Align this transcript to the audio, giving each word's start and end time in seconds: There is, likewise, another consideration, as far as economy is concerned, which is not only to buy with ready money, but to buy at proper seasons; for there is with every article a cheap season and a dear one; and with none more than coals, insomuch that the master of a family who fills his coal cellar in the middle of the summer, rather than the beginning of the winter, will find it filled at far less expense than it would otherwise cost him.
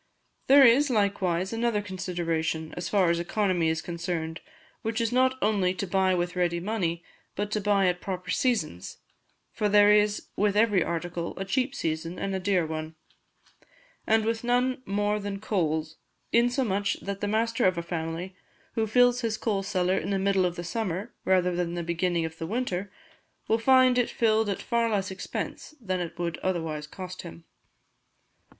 There 0.47 0.65
is, 0.65 0.89
likewise, 0.89 1.53
another 1.53 1.83
consideration, 1.83 2.73
as 2.75 2.89
far 2.89 3.11
as 3.11 3.19
economy 3.19 3.69
is 3.69 3.83
concerned, 3.83 4.41
which 4.81 4.99
is 4.99 5.11
not 5.11 5.37
only 5.43 5.75
to 5.75 5.85
buy 5.85 6.15
with 6.15 6.35
ready 6.35 6.59
money, 6.59 7.03
but 7.35 7.51
to 7.51 7.61
buy 7.61 7.85
at 7.85 8.01
proper 8.01 8.31
seasons; 8.31 8.97
for 9.51 9.69
there 9.69 9.91
is 9.91 10.29
with 10.35 10.57
every 10.57 10.83
article 10.83 11.37
a 11.37 11.45
cheap 11.45 11.75
season 11.75 12.17
and 12.17 12.33
a 12.33 12.39
dear 12.39 12.65
one; 12.65 12.95
and 14.07 14.25
with 14.25 14.43
none 14.43 14.81
more 14.87 15.19
than 15.19 15.39
coals, 15.39 15.97
insomuch 16.33 16.93
that 16.99 17.21
the 17.21 17.27
master 17.27 17.65
of 17.65 17.77
a 17.77 17.83
family 17.83 18.35
who 18.73 18.87
fills 18.87 19.21
his 19.21 19.37
coal 19.37 19.61
cellar 19.61 19.99
in 19.99 20.09
the 20.09 20.17
middle 20.17 20.47
of 20.47 20.55
the 20.55 20.63
summer, 20.63 21.13
rather 21.25 21.55
than 21.55 21.75
the 21.75 21.83
beginning 21.83 22.25
of 22.25 22.39
the 22.39 22.47
winter, 22.47 22.91
will 23.47 23.59
find 23.59 23.99
it 23.99 24.09
filled 24.09 24.49
at 24.49 24.63
far 24.63 24.89
less 24.89 25.11
expense 25.11 25.75
than 25.79 25.99
it 25.99 26.17
would 26.17 26.39
otherwise 26.39 26.87
cost 26.87 27.21
him. 27.21 27.45